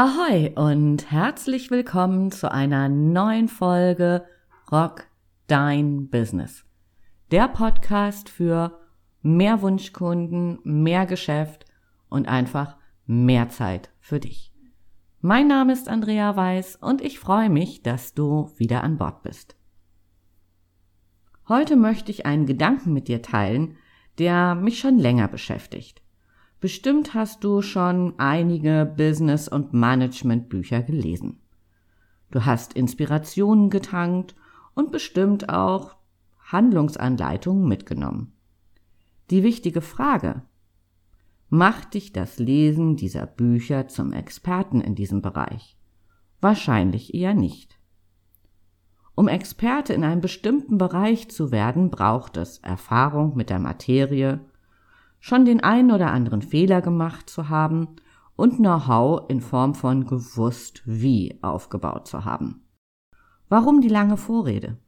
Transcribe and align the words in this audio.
Ahoi 0.00 0.52
und 0.54 1.10
herzlich 1.10 1.72
willkommen 1.72 2.30
zu 2.30 2.52
einer 2.52 2.88
neuen 2.88 3.48
Folge 3.48 4.24
Rock 4.70 5.08
Dein 5.48 6.08
Business. 6.08 6.64
Der 7.32 7.48
Podcast 7.48 8.28
für 8.28 8.78
mehr 9.22 9.60
Wunschkunden, 9.60 10.60
mehr 10.62 11.04
Geschäft 11.04 11.64
und 12.08 12.28
einfach 12.28 12.76
mehr 13.06 13.48
Zeit 13.48 13.90
für 13.98 14.20
dich. 14.20 14.52
Mein 15.20 15.48
Name 15.48 15.72
ist 15.72 15.88
Andrea 15.88 16.36
Weiß 16.36 16.76
und 16.76 17.00
ich 17.00 17.18
freue 17.18 17.50
mich, 17.50 17.82
dass 17.82 18.14
du 18.14 18.52
wieder 18.56 18.84
an 18.84 18.98
Bord 18.98 19.24
bist. 19.24 19.56
Heute 21.48 21.74
möchte 21.74 22.12
ich 22.12 22.24
einen 22.24 22.46
Gedanken 22.46 22.92
mit 22.92 23.08
dir 23.08 23.20
teilen, 23.20 23.76
der 24.20 24.54
mich 24.54 24.78
schon 24.78 24.96
länger 24.96 25.26
beschäftigt. 25.26 26.02
Bestimmt 26.60 27.14
hast 27.14 27.44
du 27.44 27.62
schon 27.62 28.14
einige 28.18 28.92
Business- 28.96 29.48
und 29.48 29.72
Management-Bücher 29.72 30.82
gelesen. 30.82 31.40
Du 32.32 32.44
hast 32.44 32.72
Inspirationen 32.72 33.70
getankt 33.70 34.34
und 34.74 34.90
bestimmt 34.90 35.50
auch 35.50 35.96
Handlungsanleitungen 36.40 37.68
mitgenommen. 37.68 38.32
Die 39.30 39.44
wichtige 39.44 39.82
Frage, 39.82 40.42
macht 41.48 41.94
dich 41.94 42.12
das 42.12 42.38
Lesen 42.40 42.96
dieser 42.96 43.26
Bücher 43.26 43.86
zum 43.86 44.12
Experten 44.12 44.80
in 44.80 44.96
diesem 44.96 45.22
Bereich? 45.22 45.76
Wahrscheinlich 46.40 47.14
eher 47.14 47.34
nicht. 47.34 47.78
Um 49.14 49.28
Experte 49.28 49.92
in 49.94 50.04
einem 50.04 50.20
bestimmten 50.20 50.76
Bereich 50.76 51.28
zu 51.30 51.52
werden, 51.52 51.90
braucht 51.90 52.36
es 52.36 52.58
Erfahrung 52.58 53.36
mit 53.36 53.50
der 53.50 53.58
Materie, 53.58 54.40
schon 55.20 55.44
den 55.44 55.62
einen 55.62 55.90
oder 55.90 56.12
anderen 56.12 56.42
Fehler 56.42 56.80
gemacht 56.80 57.28
zu 57.28 57.48
haben 57.48 57.96
und 58.36 58.58
Know-how 58.58 59.28
in 59.28 59.40
Form 59.40 59.74
von 59.74 60.06
gewusst 60.06 60.82
wie 60.84 61.38
aufgebaut 61.42 62.06
zu 62.06 62.24
haben. 62.24 62.62
Warum 63.48 63.80
die 63.80 63.88
lange 63.88 64.16
Vorrede? 64.16 64.78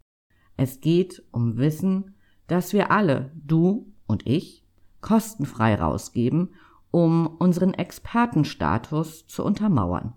Es 0.57 0.81
geht 0.81 1.25
um 1.33 1.57
Wissen, 1.57 2.15
das 2.47 2.73
wir 2.73 2.91
alle, 2.91 3.33
du 3.35 3.93
und 4.07 4.27
ich, 4.27 4.67
kostenfrei 5.01 5.75
rausgeben, 5.75 6.55
um 6.91 7.27
unseren 7.27 7.75
Expertenstatus 7.75 9.27
zu 9.27 9.45
untermauern. 9.45 10.15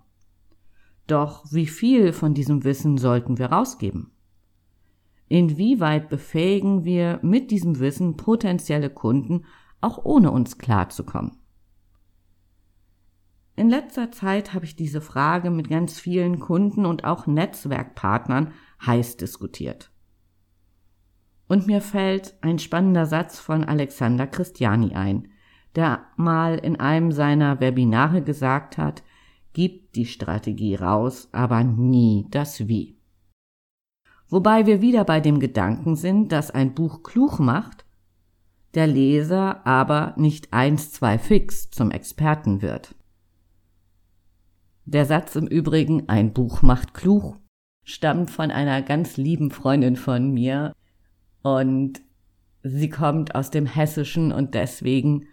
Doch 1.08 1.46
wie 1.52 1.68
viel 1.68 2.14
von 2.14 2.34
diesem 2.34 2.64
Wissen 2.64 2.98
sollten 2.98 3.38
wir 3.38 3.48
rausgeben? 3.48 4.12
Inwieweit 5.28 6.10
befähigen 6.10 6.84
wir 6.84 7.20
mit 7.24 7.52
diesem 7.52 7.80
Wissen 7.80 8.18
potenzielle 8.18 8.90
Kunden 8.90 9.46
auch 9.84 10.04
ohne 10.04 10.32
uns 10.32 10.58
klarzukommen. 10.58 11.38
In 13.56 13.70
letzter 13.70 14.12
Zeit 14.12 14.54
habe 14.54 14.66
ich 14.66 14.76
diese 14.76 15.02
Frage 15.02 15.52
mit 15.52 15.70
ganz 15.70 16.00
vielen 16.00 16.40
Kunden 16.40 16.86
und 16.86 17.04
auch 17.04 17.28
Netzwerkpartnern 17.28 18.52
heiß 18.84 19.18
diskutiert. 19.18 19.92
Und 21.48 21.68
mir 21.68 21.82
fällt 21.82 22.36
ein 22.42 22.58
spannender 22.58 23.06
Satz 23.06 23.40
von 23.40 23.64
Alexander 23.64 24.26
Christiani 24.26 24.96
ein, 24.96 25.28
der 25.76 26.06
mal 26.16 26.58
in 26.58 26.80
einem 26.80 27.12
seiner 27.12 27.60
Webinare 27.60 28.24
gesagt 28.24 28.78
hat, 28.78 29.04
gib 29.54 29.94
die 29.94 30.06
Strategie 30.06 30.76
raus, 30.76 31.30
aber 31.32 31.64
nie 31.64 32.28
das 32.32 32.68
Wie. 32.68 32.98
Wobei 34.30 34.66
wir 34.66 34.82
wieder 34.82 35.04
bei 35.04 35.20
dem 35.20 35.40
Gedanken 35.40 35.96
sind, 35.96 36.32
dass 36.32 36.50
ein 36.50 36.74
Buch 36.74 37.04
klug 37.04 37.40
macht, 37.40 37.83
der 38.74 38.88
Leser 38.88 39.66
aber 39.66 40.14
nicht 40.18 40.52
eins, 40.54 40.92
zwei 40.92 41.18
fix 41.18 41.70
zum 41.70 41.92
Experten 41.92 42.62
wird. 42.62 42.96
Der 44.86 45.06
Satz 45.06 45.36
im 45.36 45.48
Übrigen, 45.48 46.10
ein 46.10 46.34
Buch 46.34 46.62
macht 46.62 46.94
klug, 46.94 47.38
stammt 47.84 48.32
von 48.32 48.52
einer 48.52 48.82
ganz 48.82 49.18
lieben 49.18 49.52
Freundin 49.52 49.96
von 49.96 50.32
mir 50.32 50.74
und 51.42 52.02
sie 52.64 52.90
kommt 52.90 53.36
aus 53.36 53.52
dem 53.52 53.66
Hessischen 53.66 54.32
und 54.32 54.54
deswegen 54.56 55.28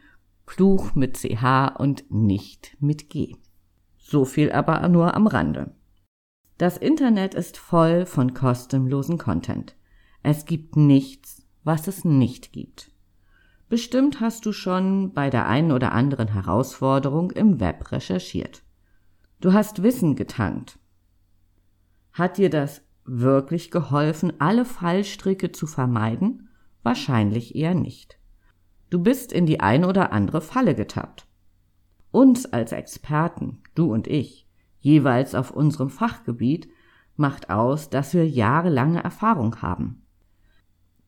klug 0.47 0.95
mit 0.95 1.17
CH 1.17 1.77
und 1.78 2.11
nicht 2.11 2.77
mit 2.81 3.09
G. 3.09 3.37
So 3.99 4.25
viel 4.25 4.53
aber 4.53 4.89
nur 4.89 5.15
am 5.15 5.27
Rande. 5.27 5.75
Das 6.59 6.77
Internet 6.77 7.34
ist 7.34 7.57
voll 7.57 8.05
von 8.05 8.34
kostenlosen 8.34 9.17
Content. 9.17 9.77
Es 10.22 10.45
gibt 10.45 10.77
nichts, 10.77 11.47
was 11.65 11.89
es 11.89 12.05
nicht 12.05 12.53
gibt. 12.53 12.91
Bestimmt 13.71 14.19
hast 14.19 14.47
du 14.47 14.53
schon 14.53 15.13
bei 15.13 15.31
der 15.31 15.47
einen 15.47 15.71
oder 15.71 15.93
anderen 15.93 16.27
Herausforderung 16.27 17.31
im 17.31 17.61
Web 17.61 17.93
recherchiert. 17.93 18.65
Du 19.41 19.53
hast 19.53 19.85
Wissen 19.85 20.17
getankt. 20.17 20.81
Hat 22.13 22.37
dir 22.37 22.51
das 22.51 22.83
wirklich 23.05 23.71
geholfen, 23.71 24.33
alle 24.41 24.65
Fallstricke 24.65 25.53
zu 25.53 25.69
vermeiden? 25.69 26.49
Wahrscheinlich 26.83 27.55
eher 27.55 27.77
nicht. 27.77 28.19
Du 28.91 29.01
bist 29.01 29.33
in 29.33 29.47
die 29.47 29.61
ein 29.61 29.85
oder 29.85 30.11
andere 30.11 30.41
Falle 30.41 30.75
getappt. 30.75 31.29
Uns 32.11 32.47
als 32.47 32.73
Experten, 32.73 33.63
du 33.77 33.93
und 33.93 34.09
ich, 34.09 34.49
jeweils 34.81 35.37
auf 35.37 35.53
unserem 35.53 35.91
Fachgebiet, 35.91 36.69
macht 37.15 37.51
aus, 37.51 37.89
dass 37.89 38.15
wir 38.15 38.29
jahrelange 38.29 39.05
Erfahrung 39.05 39.63
haben. 39.63 40.03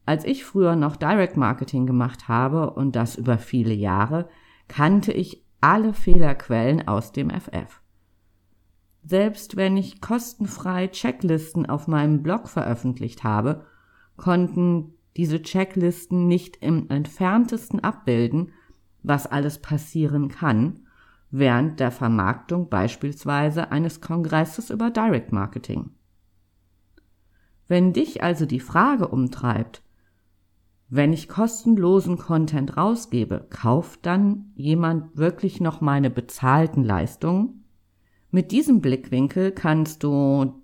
Als 0.04 0.24
ich 0.24 0.44
früher 0.44 0.74
noch 0.74 0.96
Direct 0.96 1.36
Marketing 1.36 1.86
gemacht 1.86 2.28
habe 2.28 2.70
und 2.70 2.96
das 2.96 3.16
über 3.16 3.38
viele 3.38 3.74
Jahre, 3.74 4.28
kannte 4.68 5.12
ich 5.12 5.44
alle 5.60 5.94
Fehlerquellen 5.94 6.88
aus 6.88 7.12
dem 7.12 7.30
FF. 7.30 7.80
Selbst 9.04 9.56
wenn 9.56 9.76
ich 9.76 10.00
kostenfrei 10.00 10.88
Checklisten 10.88 11.66
auf 11.66 11.88
meinem 11.88 12.22
Blog 12.22 12.48
veröffentlicht 12.48 13.24
habe, 13.24 13.64
konnten 14.16 14.94
diese 15.16 15.42
Checklisten 15.42 16.26
nicht 16.26 16.56
im 16.62 16.88
entferntesten 16.88 17.80
abbilden, 17.80 18.52
was 19.02 19.26
alles 19.26 19.58
passieren 19.58 20.28
kann, 20.28 20.86
während 21.30 21.80
der 21.80 21.90
Vermarktung 21.90 22.68
beispielsweise 22.68 23.70
eines 23.70 24.00
Kongresses 24.00 24.70
über 24.70 24.90
Direct 24.90 25.32
Marketing. 25.32 25.90
Wenn 27.68 27.92
dich 27.92 28.22
also 28.22 28.46
die 28.46 28.60
Frage 28.60 29.08
umtreibt, 29.08 29.81
wenn 30.94 31.14
ich 31.14 31.26
kostenlosen 31.26 32.18
Content 32.18 32.76
rausgebe, 32.76 33.46
kauft 33.48 34.04
dann 34.04 34.52
jemand 34.56 35.16
wirklich 35.16 35.58
noch 35.58 35.80
meine 35.80 36.10
bezahlten 36.10 36.84
Leistungen? 36.84 37.64
Mit 38.30 38.52
diesem 38.52 38.82
Blickwinkel 38.82 39.52
kannst 39.52 40.02
du 40.02 40.62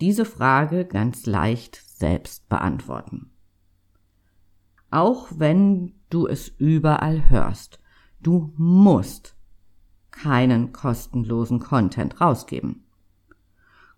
diese 0.00 0.24
Frage 0.24 0.84
ganz 0.84 1.26
leicht 1.26 1.82
selbst 1.84 2.48
beantworten. 2.48 3.32
Auch 4.92 5.26
wenn 5.34 5.94
du 6.10 6.28
es 6.28 6.46
überall 6.46 7.28
hörst, 7.28 7.80
du 8.20 8.52
musst 8.56 9.34
keinen 10.12 10.72
kostenlosen 10.72 11.58
Content 11.58 12.20
rausgeben. 12.20 12.84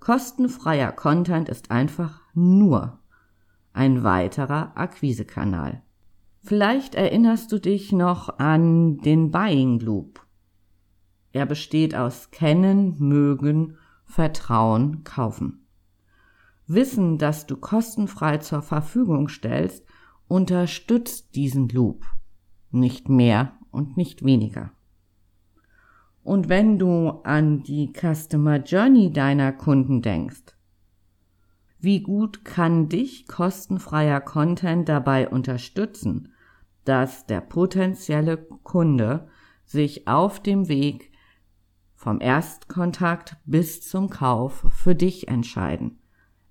Kostenfreier 0.00 0.92
Content 0.92 1.50
ist 1.50 1.70
einfach 1.70 2.22
nur 2.32 3.01
ein 3.72 4.03
weiterer 4.03 4.77
Akquisekanal. 4.77 5.83
Vielleicht 6.41 6.94
erinnerst 6.94 7.53
du 7.53 7.59
dich 7.59 7.93
noch 7.93 8.38
an 8.38 8.99
den 8.99 9.31
Buying 9.31 9.78
Loop. 9.81 10.27
Er 11.33 11.47
besteht 11.47 11.94
aus 11.94 12.31
Kennen, 12.31 12.97
Mögen, 12.99 13.77
Vertrauen, 14.05 15.05
Kaufen. 15.05 15.66
Wissen, 16.66 17.19
das 17.19 17.47
du 17.47 17.56
kostenfrei 17.56 18.38
zur 18.38 18.62
Verfügung 18.62 19.28
stellst, 19.28 19.84
unterstützt 20.28 21.34
diesen 21.34 21.68
Loop. 21.68 22.04
Nicht 22.71 23.09
mehr 23.09 23.53
und 23.71 23.97
nicht 23.97 24.25
weniger. 24.25 24.72
Und 26.25 26.48
wenn 26.48 26.78
du 26.78 27.21
an 27.25 27.63
die 27.63 27.92
Customer 27.92 28.59
Journey 28.59 29.13
deiner 29.13 29.53
Kunden 29.53 30.03
denkst, 30.03 30.57
wie 31.82 32.00
gut 32.00 32.44
kann 32.44 32.88
dich 32.88 33.26
kostenfreier 33.26 34.20
Content 34.20 34.88
dabei 34.88 35.28
unterstützen, 35.28 36.32
dass 36.84 37.26
der 37.26 37.40
potenzielle 37.40 38.36
Kunde 38.36 39.28
sich 39.64 40.06
auf 40.06 40.40
dem 40.40 40.68
Weg 40.68 41.10
vom 41.96 42.20
Erstkontakt 42.20 43.36
bis 43.46 43.80
zum 43.82 44.10
Kauf 44.10 44.64
für 44.70 44.94
dich 44.94 45.26
entscheiden. 45.26 45.98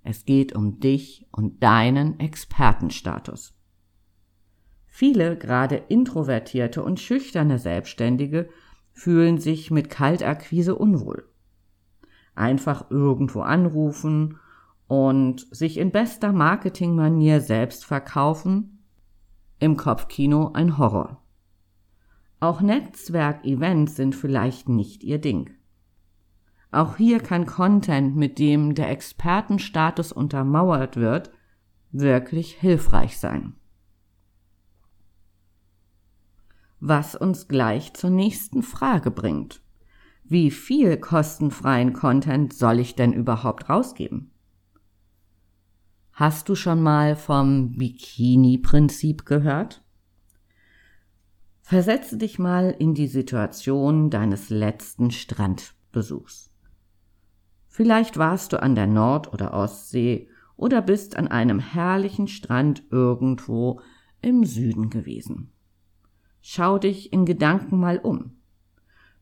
Es 0.03 0.25
geht 0.25 0.53
um 0.53 0.81
dich 0.81 1.27
und 1.31 1.63
deinen 1.63 2.19
Expertenstatus. 2.19 3.53
Viele, 4.87 5.37
gerade 5.37 5.77
introvertierte 5.87 6.83
und 6.83 6.99
schüchterne 6.99 7.57
Selbstständige, 7.57 8.49
fühlen 8.91 9.37
sich 9.37 9.71
mit 9.71 9.89
Kaltakquise 9.89 10.75
unwohl. 10.75 11.29
Einfach 12.35 12.91
irgendwo 12.91 13.41
anrufen 13.41 14.37
und 14.91 15.47
sich 15.55 15.77
in 15.77 15.89
bester 15.89 16.33
Marketingmanier 16.33 17.39
selbst 17.39 17.85
verkaufen, 17.85 18.83
im 19.57 19.77
Kopfkino 19.77 20.51
ein 20.51 20.77
Horror. 20.77 21.23
Auch 22.41 22.59
Netzwerkevents 22.59 23.95
sind 23.95 24.15
vielleicht 24.15 24.67
nicht 24.67 25.05
ihr 25.05 25.19
Ding. 25.19 25.49
Auch 26.73 26.97
hier 26.97 27.21
kann 27.21 27.45
Content, 27.45 28.17
mit 28.17 28.37
dem 28.37 28.75
der 28.75 28.89
Expertenstatus 28.89 30.11
untermauert 30.11 30.97
wird, 30.97 31.31
wirklich 31.93 32.55
hilfreich 32.55 33.17
sein. 33.17 33.53
Was 36.81 37.15
uns 37.15 37.47
gleich 37.47 37.93
zur 37.93 38.09
nächsten 38.09 38.61
Frage 38.61 39.09
bringt. 39.09 39.61
Wie 40.25 40.51
viel 40.51 40.97
kostenfreien 40.97 41.93
Content 41.93 42.51
soll 42.51 42.79
ich 42.79 42.95
denn 42.95 43.13
überhaupt 43.13 43.69
rausgeben? 43.69 44.31
Hast 46.13 46.49
du 46.49 46.55
schon 46.55 46.81
mal 46.81 47.15
vom 47.15 47.77
Bikini-Prinzip 47.77 49.25
gehört? 49.25 49.81
Versetze 51.61 52.17
dich 52.17 52.37
mal 52.37 52.75
in 52.77 52.93
die 52.93 53.07
Situation 53.07 54.09
deines 54.09 54.49
letzten 54.49 55.11
Strandbesuchs. 55.11 56.51
Vielleicht 57.67 58.17
warst 58.17 58.51
du 58.51 58.61
an 58.61 58.75
der 58.75 58.87
Nord- 58.87 59.33
oder 59.33 59.53
Ostsee 59.53 60.27
oder 60.57 60.81
bist 60.81 61.15
an 61.15 61.29
einem 61.29 61.59
herrlichen 61.59 62.27
Strand 62.27 62.83
irgendwo 62.91 63.79
im 64.21 64.43
Süden 64.43 64.89
gewesen. 64.89 65.53
Schau 66.41 66.77
dich 66.77 67.13
in 67.13 67.25
Gedanken 67.25 67.79
mal 67.79 67.97
um. 67.99 68.35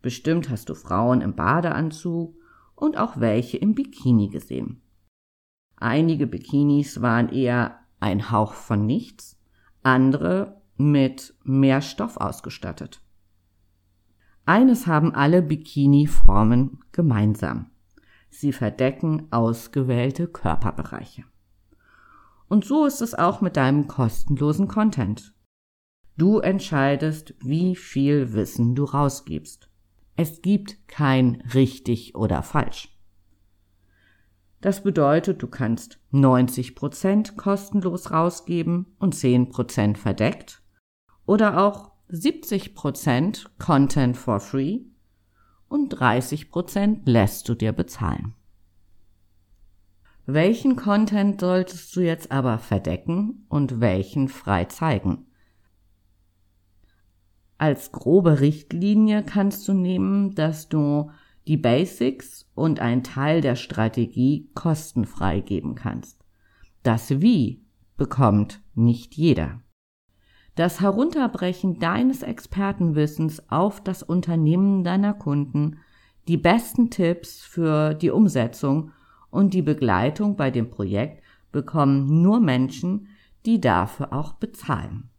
Bestimmt 0.02 0.50
hast 0.50 0.70
du 0.70 0.74
Frauen 0.74 1.22
im 1.22 1.36
Badeanzug 1.36 2.36
und 2.76 2.98
auch 2.98 3.20
welche 3.20 3.58
im 3.58 3.76
Bikini 3.76 4.30
gesehen. 4.30 4.82
Einige 5.80 6.28
Bikinis 6.28 7.02
waren 7.02 7.30
eher 7.30 7.80
ein 8.02 8.32
Hauch 8.32 8.54
von 8.54 8.86
nichts, 8.86 9.40
andere 9.82 10.62
mit 10.76 11.34
mehr 11.44 11.82
Stoff 11.82 12.18
ausgestattet. 12.18 13.02
Eines 14.46 14.88
haben 14.88 15.14
alle 15.14 15.42
Bikini-Formen 15.42 16.80
gemeinsam. 16.92 17.70
Sie 18.30 18.52
verdecken 18.52 19.28
ausgewählte 19.32 20.28
Körperbereiche. 20.28 21.24
Und 22.48 22.66
so 22.66 22.86
ist 22.86 23.02
es 23.02 23.14
auch 23.14 23.42
mit 23.42 23.58
deinem 23.58 23.88
kostenlosen 23.88 24.68
Content. 24.68 25.34
Du 26.18 26.40
entscheidest, 26.40 27.36
wie 27.40 27.76
viel 27.76 28.34
Wissen 28.34 28.76
du 28.76 28.84
rausgibst. 28.84 29.70
Es 30.16 30.42
gibt 30.42 30.88
kein 30.88 31.42
richtig 31.54 32.16
oder 32.16 32.44
falsch. 32.44 32.99
Das 34.62 34.84
bedeutet, 34.84 35.42
du 35.42 35.48
kannst 35.48 36.00
90% 36.12 37.36
kostenlos 37.36 38.12
rausgeben 38.12 38.88
und 39.00 39.16
10% 39.16 39.96
verdeckt 39.96 40.62
oder 41.26 41.64
auch 41.64 41.92
70% 42.10 43.46
Content 43.58 44.18
for 44.18 44.40
free 44.40 44.82
und 45.70 45.96
30% 45.96 47.02
lässt 47.06 47.48
du 47.48 47.56
dir 47.56 47.72
bezahlen. 47.72 48.34
Welchen 50.26 50.76
Content 50.76 51.40
solltest 51.40 51.96
du 51.96 52.02
jetzt 52.02 52.32
aber 52.32 52.60
verdecken 52.60 53.46
und 53.48 53.80
welchen 53.80 54.28
frei 54.28 54.66
zeigen? 54.66 55.26
Als 57.58 57.92
grobe 57.92 58.40
Richtlinie 58.40 59.24
kannst 59.24 59.68
du 59.68 59.74
nehmen, 59.74 60.36
dass 60.36 60.70
du 60.70 61.12
die 61.50 61.58
Basics 61.58 62.48
und 62.54 62.80
ein 62.80 63.04
Teil 63.04 63.42
der 63.42 63.56
Strategie 63.56 64.52
kostenfrei 64.54 65.40
geben 65.40 65.74
kannst. 65.74 66.24
Das 66.84 67.22
Wie 67.22 67.66
bekommt 67.98 68.62
nicht 68.76 69.16
jeder. 69.16 69.60
Das 70.54 70.80
Herunterbrechen 70.80 71.80
deines 71.80 72.22
Expertenwissens 72.22 73.50
auf 73.50 73.84
das 73.84 74.04
Unternehmen 74.04 74.84
deiner 74.84 75.16
Kunden, 75.16 75.80
die 76.28 76.38
besten 76.38 76.92
Tipps 76.92 77.42
für 77.42 77.96
die 77.96 78.12
Umsetzung 78.12 78.92
und 79.32 79.56
die 79.56 79.64
Begleitung 79.64 80.36
bei 80.36 80.52
dem 80.52 80.70
Projekt 80.70 81.24
bekommen 81.52 82.22
nur 82.22 82.40
Menschen, 82.40 83.08
die 83.48 83.60
dafür 83.60 84.14
auch 84.14 84.34
bezahlen. 84.34 85.10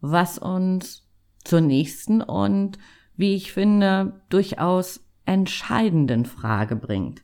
Was 0.00 0.38
uns 0.38 1.08
zur 1.42 1.60
nächsten 1.60 2.22
und 2.22 2.78
wie 3.18 3.34
ich 3.34 3.52
finde, 3.52 4.22
durchaus 4.30 5.04
entscheidenden 5.26 6.24
Frage 6.24 6.76
bringt. 6.76 7.22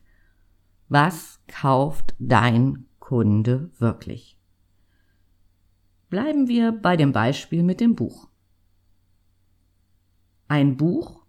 Was 0.89 1.41
kauft 1.47 2.15
dein 2.19 2.87
Kunde 2.99 3.71
wirklich? 3.79 4.37
Bleiben 6.11 6.49
wir 6.49 6.73
bei 6.73 6.97
dem 6.97 7.13
Beispiel 7.13 7.63
mit 7.63 7.81
dem 7.81 7.95
Buch. 7.95 8.29
Ein 10.49 10.77
Buch, 10.77 11.25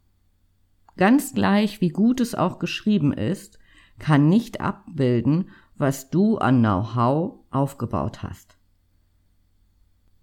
ganz 0.97 1.33
gleich 1.33 1.79
wie 1.79 1.89
gut 1.89 2.19
es 2.19 2.33
auch 2.33 2.57
geschrieben 2.57 3.13
ist, 3.13 3.59
kann 3.99 4.29
nicht 4.29 4.61
abbilden, 4.61 5.49
was 5.75 6.09
du 6.09 6.39
an 6.39 6.59
Know-how 6.59 7.39
aufgebaut 7.51 8.23
hast. 8.23 8.57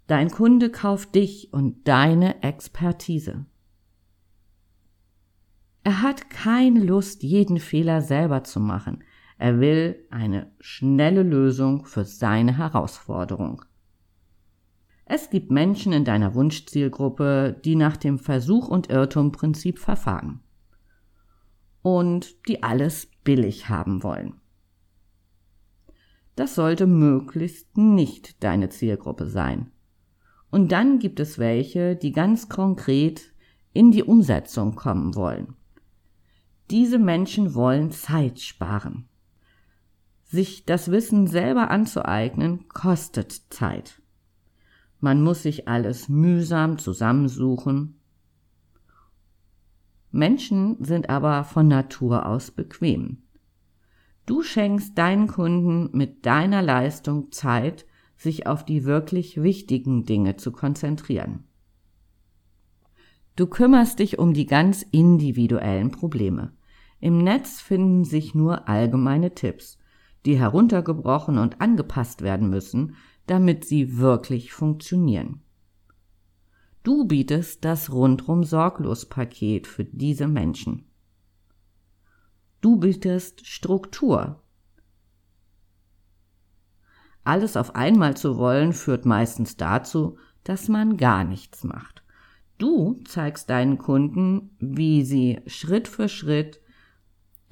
Dein 0.09 0.31
Kunde 0.31 0.69
kauft 0.69 1.15
dich 1.15 1.53
und 1.53 1.87
deine 1.87 2.43
Expertise. 2.43 3.47
Er 5.84 6.02
hat 6.02 6.31
keine 6.31 6.81
Lust, 6.81 7.23
jeden 7.23 7.58
Fehler 7.58 8.02
selber 8.02 8.44
zu 8.44 8.61
machen. 8.61 9.02
Er 9.38 9.58
will 9.58 10.06
eine 10.11 10.52
schnelle 10.61 11.25
Lösung 11.25 11.84
für 11.84 12.05
seine 12.05 12.56
Herausforderung. 12.58 13.64
Es 15.05 15.31
gibt 15.31 15.50
Menschen 15.50 15.93
in 15.93 16.05
deiner 16.05 16.34
Wunschzielgruppe, 16.34 17.61
die 17.64 17.75
nach 17.75 17.96
dem 17.96 18.19
Versuch- 18.19 18.69
und 18.69 18.90
Irrtum-Prinzip 18.90 19.79
verfahren 19.79 20.40
und 21.82 22.49
die 22.49 22.62
alles 22.62 23.08
billig 23.25 23.69
haben 23.69 24.05
wollen. 24.05 24.40
Das 26.37 26.55
sollte 26.55 26.87
möglichst 26.87 27.76
nicht 27.76 28.43
deine 28.43 28.69
Zielgruppe 28.69 29.26
sein. 29.26 29.73
Und 30.50 30.70
dann 30.73 30.99
gibt 30.99 31.19
es 31.19 31.38
welche, 31.38 31.96
die 31.96 32.12
ganz 32.12 32.49
konkret 32.49 33.34
in 33.73 33.90
die 33.90 34.05
Umsetzung 34.05 34.76
kommen 34.76 35.14
wollen. 35.14 35.56
Diese 36.72 36.98
Menschen 36.98 37.54
wollen 37.54 37.90
Zeit 37.90 38.40
sparen. 38.40 39.06
Sich 40.24 40.64
das 40.64 40.90
Wissen 40.90 41.26
selber 41.26 41.70
anzueignen, 41.70 42.66
kostet 42.69 43.30
Zeit. 43.50 44.00
Man 44.98 45.22
muss 45.22 45.43
sich 45.43 45.69
alles 45.69 46.08
mühsam 46.08 46.79
zusammensuchen. 46.79 48.00
Menschen 50.12 50.82
sind 50.82 51.10
aber 51.10 51.44
von 51.44 51.69
Natur 51.69 52.24
aus 52.24 52.50
bequem. 52.50 53.19
Du 54.24 54.41
schenkst 54.41 54.96
deinen 54.96 55.26
Kunden 55.26 55.94
mit 55.94 56.24
deiner 56.24 56.62
Leistung 56.62 57.32
Zeit, 57.32 57.84
sich 58.17 58.46
auf 58.46 58.64
die 58.64 58.84
wirklich 58.84 59.43
wichtigen 59.43 60.06
Dinge 60.06 60.36
zu 60.36 60.52
konzentrieren. 60.52 61.44
Du 63.36 63.46
kümmerst 63.46 63.98
dich 63.98 64.19
um 64.19 64.32
die 64.32 64.46
ganz 64.46 64.81
individuellen 64.81 65.91
Probleme. 65.91 66.52
Im 67.03 67.19
Netz 67.19 67.61
finden 67.61 68.05
sich 68.05 68.32
nur 68.32 68.69
allgemeine 68.69 69.35
Tipps, 69.35 69.77
die 70.25 70.39
heruntergebrochen 70.39 71.37
und 71.37 71.61
angepasst 71.61 72.23
werden 72.23 72.49
müssen, 72.49 72.94
damit 73.27 73.65
sie 73.65 73.99
wirklich 73.99 74.53
funktionieren. 74.53 75.43
Du 76.85 77.05
bietest 77.09 77.65
das 77.65 77.91
rundrum 77.93 78.44
sorglos 78.44 79.06
Paket 79.06 79.67
für 79.67 79.85
diese 79.85 80.29
Menschen. 80.29 80.93
Du 82.61 82.77
bietest 82.77 83.49
Struktur. 83.49 84.41
Alles 87.25 87.56
auf 87.56 87.75
einmal 87.75 88.17
zu 88.17 88.37
wollen 88.37 88.73
führt 88.73 89.06
meistens 89.06 89.56
dazu, 89.56 90.19
dass 90.44 90.69
man 90.69 90.97
gar 90.99 91.25
nichts 91.25 91.65
macht. 91.65 92.05
Du 92.59 93.03
zeigst 93.06 93.51
deinen 93.51 93.79
Kunden, 93.79 94.55
wie 94.61 95.05
sie 95.05 95.41
Schritt 95.49 95.89
für 95.89 96.09
Schritt 96.09 96.61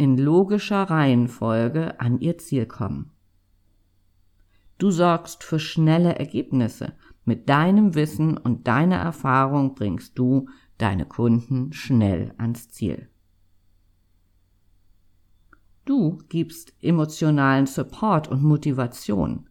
in 0.00 0.16
logischer 0.16 0.84
Reihenfolge 0.84 2.00
an 2.00 2.20
ihr 2.20 2.38
Ziel 2.38 2.64
kommen. 2.64 3.10
Du 4.78 4.90
sorgst 4.90 5.44
für 5.44 5.58
schnelle 5.58 6.18
Ergebnisse. 6.18 6.94
Mit 7.26 7.50
deinem 7.50 7.94
Wissen 7.94 8.38
und 8.38 8.66
deiner 8.66 8.96
Erfahrung 8.96 9.74
bringst 9.74 10.18
du 10.18 10.48
deine 10.78 11.04
Kunden 11.04 11.74
schnell 11.74 12.32
ans 12.38 12.70
Ziel. 12.70 13.10
Du 15.84 16.16
gibst 16.30 16.72
emotionalen 16.80 17.66
Support 17.66 18.26
und 18.26 18.42
Motivation. 18.42 19.50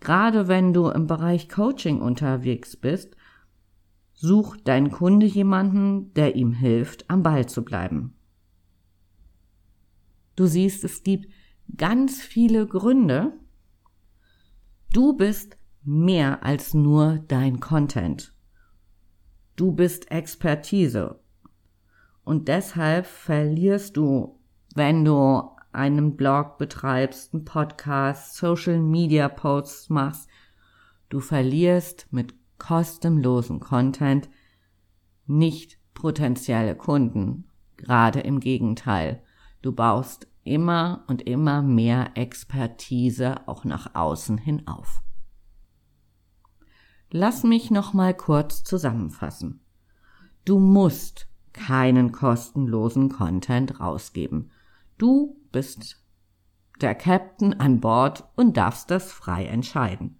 Gerade 0.00 0.48
wenn 0.48 0.72
du 0.72 0.88
im 0.88 1.06
Bereich 1.06 1.50
Coaching 1.50 2.00
unterwegs 2.00 2.78
bist, 2.78 3.14
sucht 4.14 4.66
dein 4.68 4.90
Kunde 4.90 5.26
jemanden, 5.26 6.14
der 6.14 6.34
ihm 6.34 6.54
hilft, 6.54 7.10
am 7.10 7.22
Ball 7.22 7.44
zu 7.46 7.62
bleiben. 7.62 8.14
Du 10.36 10.46
siehst, 10.46 10.84
es 10.84 11.02
gibt 11.02 11.30
ganz 11.76 12.20
viele 12.22 12.66
Gründe. 12.66 13.32
Du 14.92 15.14
bist 15.14 15.56
mehr 15.84 16.44
als 16.44 16.74
nur 16.74 17.18
dein 17.28 17.60
Content. 17.60 18.32
Du 19.56 19.72
bist 19.72 20.10
Expertise. 20.10 21.20
Und 22.24 22.48
deshalb 22.48 23.06
verlierst 23.06 23.96
du, 23.96 24.38
wenn 24.74 25.04
du 25.04 25.50
einen 25.72 26.16
Blog 26.16 26.58
betreibst, 26.58 27.34
einen 27.34 27.44
Podcast, 27.44 28.36
Social 28.36 28.78
Media 28.78 29.28
Posts 29.28 29.90
machst, 29.90 30.28
du 31.08 31.20
verlierst 31.20 32.06
mit 32.10 32.34
kostenlosen 32.58 33.60
Content 33.60 34.28
nicht 35.26 35.78
potenzielle 35.94 36.76
Kunden. 36.76 37.44
Gerade 37.76 38.20
im 38.20 38.38
Gegenteil. 38.38 39.22
Du 39.62 39.72
baust 39.72 40.26
immer 40.44 41.04
und 41.06 41.22
immer 41.22 41.62
mehr 41.62 42.10
Expertise 42.16 43.46
auch 43.46 43.64
nach 43.64 43.94
außen 43.94 44.38
hin 44.38 44.66
auf. 44.66 45.02
Lass 47.10 47.44
mich 47.44 47.70
noch 47.70 47.92
mal 47.92 48.14
kurz 48.14 48.64
zusammenfassen. 48.64 49.60
Du 50.44 50.58
musst 50.58 51.28
keinen 51.52 52.10
kostenlosen 52.10 53.10
Content 53.10 53.78
rausgeben. 53.78 54.50
Du 54.98 55.36
bist 55.52 56.02
der 56.80 56.94
Captain 56.94 57.60
an 57.60 57.80
Bord 57.80 58.24
und 58.34 58.56
darfst 58.56 58.90
das 58.90 59.12
frei 59.12 59.44
entscheiden. 59.44 60.18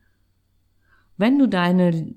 Wenn 1.16 1.38
du 1.38 1.48
deine 1.48 2.14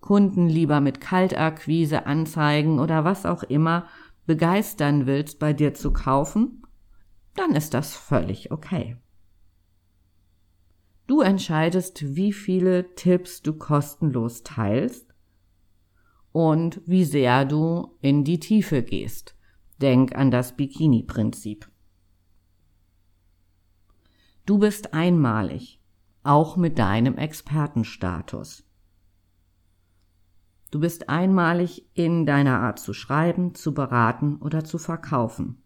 Kunden 0.00 0.48
lieber 0.48 0.80
mit 0.80 1.00
Kaltakquise, 1.00 2.06
Anzeigen 2.06 2.78
oder 2.78 3.04
was 3.04 3.26
auch 3.26 3.42
immer 3.42 3.86
begeistern 4.26 5.06
willst, 5.06 5.38
bei 5.38 5.52
dir 5.52 5.74
zu 5.74 5.92
kaufen, 5.92 6.62
dann 7.38 7.54
ist 7.54 7.74
das 7.74 7.94
völlig 7.94 8.50
okay. 8.50 8.96
Du 11.06 11.20
entscheidest, 11.20 12.16
wie 12.16 12.32
viele 12.32 12.94
Tipps 12.94 13.42
du 13.42 13.54
kostenlos 13.54 14.42
teilst 14.42 15.14
und 16.32 16.82
wie 16.84 17.04
sehr 17.04 17.44
du 17.44 17.96
in 18.00 18.24
die 18.24 18.40
Tiefe 18.40 18.82
gehst. 18.82 19.34
Denk 19.80 20.14
an 20.14 20.30
das 20.30 20.56
Bikini-Prinzip. 20.56 21.70
Du 24.44 24.58
bist 24.58 24.92
einmalig, 24.92 25.80
auch 26.24 26.56
mit 26.56 26.78
deinem 26.78 27.16
Expertenstatus. 27.16 28.64
Du 30.70 30.80
bist 30.80 31.08
einmalig 31.08 31.88
in 31.94 32.26
deiner 32.26 32.60
Art 32.60 32.78
zu 32.78 32.92
schreiben, 32.92 33.54
zu 33.54 33.72
beraten 33.72 34.36
oder 34.36 34.64
zu 34.64 34.76
verkaufen. 34.76 35.62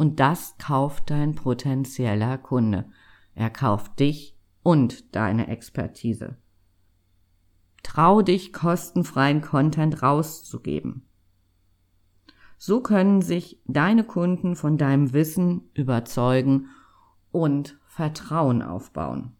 Und 0.00 0.18
das 0.18 0.56
kauft 0.56 1.10
dein 1.10 1.34
potenzieller 1.34 2.38
Kunde. 2.38 2.86
Er 3.34 3.50
kauft 3.50 4.00
dich 4.00 4.34
und 4.62 5.14
deine 5.14 5.48
Expertise. 5.48 6.38
Trau 7.82 8.22
dich, 8.22 8.54
kostenfreien 8.54 9.42
Content 9.42 10.02
rauszugeben. 10.02 11.06
So 12.56 12.80
können 12.80 13.20
sich 13.20 13.60
deine 13.66 14.02
Kunden 14.02 14.56
von 14.56 14.78
deinem 14.78 15.12
Wissen 15.12 15.68
überzeugen 15.74 16.68
und 17.30 17.78
Vertrauen 17.84 18.62
aufbauen. 18.62 19.36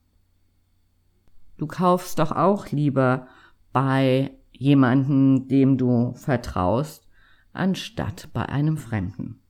Du 1.56 1.66
kaufst 1.66 2.18
doch 2.18 2.32
auch 2.32 2.68
lieber 2.68 3.28
bei 3.72 4.36
jemanden, 4.52 5.48
dem 5.48 5.78
du 5.78 6.12
vertraust, 6.16 7.08
anstatt 7.54 8.28
bei 8.34 8.46
einem 8.46 8.76
Fremden. 8.76 9.40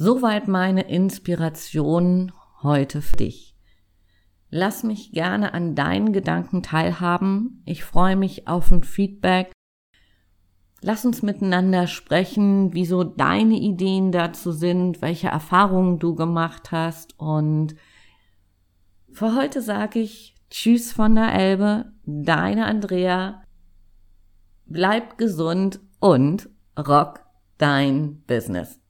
Soweit 0.00 0.46
meine 0.46 0.82
Inspiration 0.82 2.30
heute 2.62 3.02
für 3.02 3.16
dich. 3.16 3.56
Lass 4.48 4.84
mich 4.84 5.10
gerne 5.10 5.52
an 5.54 5.74
deinen 5.74 6.12
Gedanken 6.12 6.62
teilhaben. 6.62 7.64
Ich 7.66 7.82
freue 7.82 8.14
mich 8.14 8.46
auf 8.46 8.70
ein 8.70 8.84
Feedback. 8.84 9.50
Lass 10.82 11.04
uns 11.04 11.22
miteinander 11.22 11.88
sprechen, 11.88 12.74
wieso 12.74 13.02
deine 13.02 13.56
Ideen 13.56 14.12
dazu 14.12 14.52
sind, 14.52 15.02
welche 15.02 15.26
Erfahrungen 15.26 15.98
du 15.98 16.14
gemacht 16.14 16.70
hast. 16.70 17.18
Und 17.18 17.74
für 19.10 19.34
heute 19.34 19.62
sage 19.62 19.98
ich 19.98 20.36
Tschüss 20.48 20.92
von 20.92 21.16
der 21.16 21.34
Elbe, 21.34 21.90
deine 22.04 22.66
Andrea. 22.66 23.42
Bleib 24.64 25.18
gesund 25.18 25.80
und 25.98 26.48
rock 26.78 27.18
dein 27.58 28.22
Business. 28.28 28.80